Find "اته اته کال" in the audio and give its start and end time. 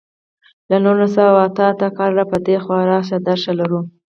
1.47-2.11